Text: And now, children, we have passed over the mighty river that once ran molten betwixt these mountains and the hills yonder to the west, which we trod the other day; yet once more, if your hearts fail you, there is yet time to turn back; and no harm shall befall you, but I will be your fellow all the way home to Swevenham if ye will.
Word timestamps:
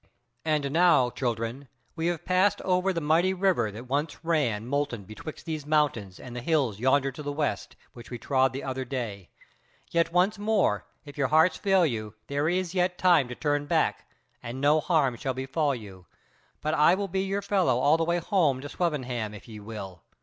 And 0.45 0.71
now, 0.71 1.11
children, 1.11 1.67
we 1.95 2.07
have 2.07 2.25
passed 2.25 2.59
over 2.61 2.91
the 2.91 2.99
mighty 2.99 3.35
river 3.35 3.69
that 3.71 3.87
once 3.87 4.25
ran 4.25 4.65
molten 4.65 5.03
betwixt 5.03 5.45
these 5.45 5.63
mountains 5.67 6.19
and 6.19 6.35
the 6.35 6.41
hills 6.41 6.79
yonder 6.79 7.11
to 7.11 7.21
the 7.21 7.31
west, 7.31 7.75
which 7.93 8.09
we 8.09 8.17
trod 8.17 8.51
the 8.51 8.63
other 8.63 8.83
day; 8.83 9.29
yet 9.91 10.11
once 10.11 10.39
more, 10.39 10.87
if 11.05 11.19
your 11.19 11.27
hearts 11.27 11.55
fail 11.57 11.85
you, 11.85 12.15
there 12.25 12.49
is 12.49 12.73
yet 12.73 12.97
time 12.97 13.27
to 13.27 13.35
turn 13.35 13.67
back; 13.67 14.09
and 14.41 14.59
no 14.59 14.79
harm 14.79 15.17
shall 15.17 15.35
befall 15.35 15.75
you, 15.75 16.07
but 16.61 16.73
I 16.73 16.95
will 16.95 17.07
be 17.07 17.21
your 17.21 17.43
fellow 17.43 17.77
all 17.77 17.97
the 17.97 18.03
way 18.03 18.17
home 18.17 18.59
to 18.61 18.69
Swevenham 18.69 19.35
if 19.35 19.47
ye 19.47 19.59
will. 19.59 20.01